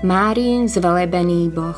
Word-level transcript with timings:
Márin 0.00 0.64
zvelebený 0.64 1.52
Boh. 1.52 1.76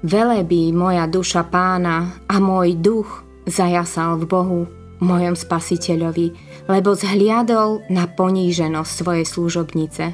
Velebí 0.00 0.72
moja 0.72 1.04
duša 1.04 1.44
pána 1.52 2.24
a 2.24 2.40
môj 2.40 2.80
duch 2.80 3.20
zajasal 3.44 4.16
v 4.16 4.24
Bohu, 4.24 4.60
mojom 4.96 5.36
spasiteľovi, 5.36 6.32
lebo 6.64 6.96
zhliadol 6.96 7.84
na 7.92 8.08
poníženosť 8.08 8.90
svojej 8.96 9.26
služobnice. 9.28 10.04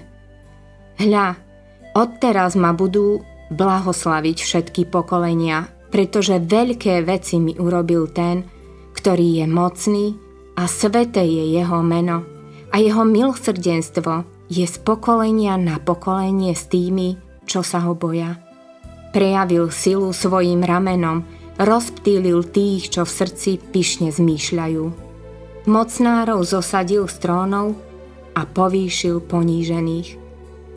Hľa, 0.98 1.38
odteraz 1.94 2.58
ma 2.58 2.74
budú 2.74 3.22
blahoslaviť 3.50 4.36
všetky 4.38 4.82
pokolenia, 4.88 5.66
pretože 5.90 6.38
veľké 6.38 7.02
veci 7.02 7.42
mi 7.42 7.58
urobil 7.58 8.06
ten, 8.14 8.46
ktorý 8.94 9.42
je 9.42 9.46
mocný 9.50 10.06
a 10.54 10.66
sveté 10.70 11.26
je 11.26 11.58
jeho 11.58 11.82
meno 11.82 12.22
a 12.70 12.78
jeho 12.78 13.02
milsrdenstvo 13.02 14.46
je 14.50 14.66
z 14.66 14.76
pokolenia 14.82 15.58
na 15.58 15.78
pokolenie 15.78 16.54
s 16.54 16.70
tými, 16.70 17.18
čo 17.46 17.62
sa 17.66 17.82
ho 17.86 17.94
boja. 17.94 18.38
Prejavil 19.10 19.74
silu 19.74 20.14
svojim 20.14 20.62
ramenom, 20.62 21.26
rozptýlil 21.58 22.46
tých, 22.46 22.94
čo 22.94 23.02
v 23.02 23.10
srdci 23.10 23.50
pyšne 23.58 24.14
zmýšľajú. 24.14 24.84
Mocnárov 25.66 26.40
zosadil 26.46 27.10
z 27.10 27.16
trónov 27.18 27.74
a 28.38 28.46
povýšil 28.46 29.22
ponížených. 29.26 30.18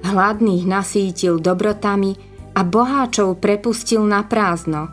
Hladných 0.03 0.63
nasítil 0.67 1.39
dobrotami 1.39 2.32
a 2.53 2.61
boháčov 2.61 3.41
prepustil 3.41 4.05
na 4.05 4.25
prázdno. 4.25 4.89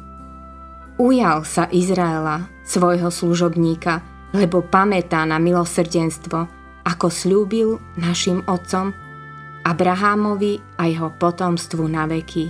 Ujal 1.01 1.45
sa 1.45 1.69
Izraela, 1.69 2.49
svojho 2.65 3.09
služobníka, 3.09 4.05
lebo 4.37 4.65
pamätá 4.65 5.25
na 5.29 5.41
milosrdenstvo– 5.41 6.47
ako 6.85 7.07
slúbil 7.13 7.69
našim 7.95 8.43
otcom, 8.49 8.93
Abrahámovi 9.61 10.59
a 10.80 10.89
jeho 10.89 11.13
potomstvu 11.21 11.85
na 11.85 12.09
veky. 12.09 12.49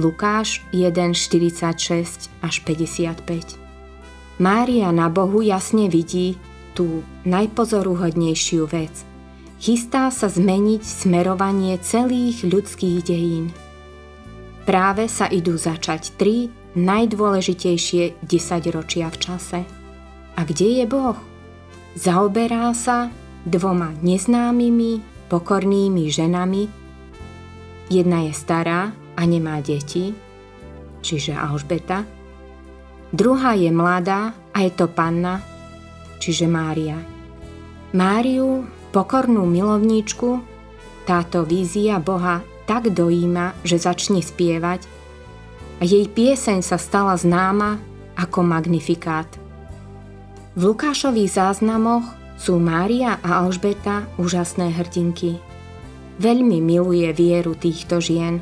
Lukáš 0.00 0.64
1.46 0.72 2.32
až 2.40 2.54
55 2.64 3.60
Mária 4.40 4.88
na 4.88 5.12
Bohu 5.12 5.44
jasne 5.44 5.92
vidí 5.92 6.40
tú 6.72 7.04
najpozoruhodnejšiu 7.28 8.64
vec. 8.72 9.04
Chystá 9.60 10.08
sa 10.08 10.32
zmeniť 10.32 10.80
smerovanie 10.80 11.76
celých 11.84 12.40
ľudských 12.48 13.04
dejín. 13.04 13.52
Práve 14.68 15.08
sa 15.08 15.26
idú 15.26 15.56
začať 15.56 16.14
tri 16.20 16.52
najdôležitejšie 16.76 18.22
desaťročia 18.22 19.10
v 19.10 19.16
čase. 19.18 19.60
A 20.36 20.40
kde 20.46 20.82
je 20.82 20.84
Boh? 20.86 21.18
Zaoberá 21.98 22.70
sa 22.76 23.10
dvoma 23.42 23.90
neznámymi, 23.98 25.26
pokornými 25.26 26.06
ženami. 26.06 26.62
Jedna 27.90 28.30
je 28.30 28.32
stará 28.36 28.94
a 29.18 29.22
nemá 29.26 29.58
deti, 29.58 30.14
čiže 31.02 31.34
Alžbeta. 31.34 32.06
Druhá 33.10 33.58
je 33.58 33.74
mladá 33.74 34.38
a 34.54 34.62
je 34.62 34.70
to 34.70 34.86
panna, 34.86 35.42
čiže 36.22 36.46
Mária. 36.46 37.02
Máriu, 37.90 38.70
pokornú 38.94 39.42
milovníčku, 39.50 40.38
táto 41.10 41.42
vízia 41.42 41.98
Boha 41.98 42.46
tak 42.70 42.94
dojíma, 42.94 43.58
že 43.66 43.82
začne 43.82 44.22
spievať 44.22 44.86
a 45.80 45.82
jej 45.82 46.06
pieseň 46.06 46.62
sa 46.62 46.78
stala 46.78 47.18
známa 47.18 47.82
ako 48.14 48.46
magnifikát. 48.46 49.26
V 50.54 50.70
Lukášových 50.70 51.34
záznamoch 51.34 52.06
sú 52.38 52.62
Mária 52.62 53.18
a 53.26 53.42
Alžbeta 53.42 54.06
úžasné 54.22 54.70
hrdinky. 54.70 55.42
Veľmi 56.22 56.62
miluje 56.62 57.10
vieru 57.10 57.58
týchto 57.58 57.98
žien. 57.98 58.38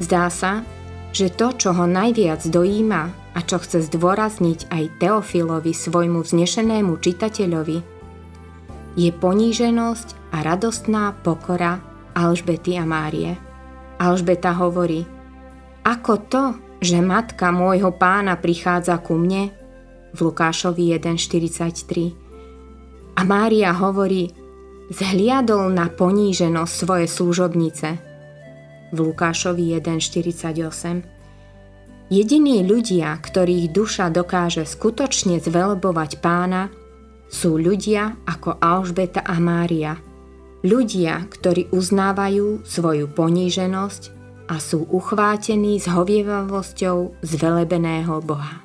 Zdá 0.00 0.32
sa, 0.32 0.64
že 1.12 1.28
to, 1.28 1.52
čo 1.52 1.76
ho 1.76 1.84
najviac 1.84 2.40
dojíma 2.48 3.02
a 3.36 3.38
čo 3.44 3.60
chce 3.60 3.92
zdôrazniť 3.92 4.72
aj 4.72 5.04
Teofilovi, 5.04 5.76
svojmu 5.76 6.24
vznešenému 6.24 6.96
čitateľovi, 6.96 7.78
je 8.96 9.10
poníženosť 9.10 10.32
a 10.32 10.40
radostná 10.40 11.12
pokora 11.20 11.93
Alžbety 12.14 12.78
a 12.78 12.86
Márie. 12.86 13.34
Alžbeta 13.98 14.54
hovorí, 14.54 15.02
ako 15.84 16.16
to, 16.30 16.54
že 16.80 17.04
matka 17.04 17.52
môjho 17.52 17.92
pána 17.94 18.36
prichádza 18.40 18.98
ku 19.02 19.14
mne, 19.20 19.50
v 20.14 20.18
Lukášovi 20.30 20.94
1.43, 20.94 22.24
a 23.14 23.22
Mária 23.22 23.70
hovorí, 23.74 24.34
zhliadol 24.90 25.70
na 25.70 25.88
poníženosť 25.90 26.74
svoje 26.74 27.06
služobnice. 27.10 27.98
V 28.94 28.98
Lukášovi 28.98 29.74
1.48 29.78 31.02
Jediní 32.12 32.60
ľudia, 32.62 33.16
ktorých 33.16 33.72
duša 33.72 34.12
dokáže 34.12 34.68
skutočne 34.68 35.40
zvelebovať 35.40 36.20
pána, 36.20 36.68
sú 37.32 37.56
ľudia 37.58 38.16
ako 38.28 38.60
Alžbeta 38.60 39.24
a 39.24 39.40
Mária. 39.40 39.96
Ľudia, 40.64 41.28
ktorí 41.28 41.68
uznávajú 41.76 42.64
svoju 42.64 43.12
poníženosť 43.12 44.02
a 44.48 44.56
sú 44.56 44.88
uchvátení 44.88 45.76
s 45.76 45.92
hovievavosťou 45.92 47.20
zvelebeného 47.20 48.24
Boha. 48.24 48.64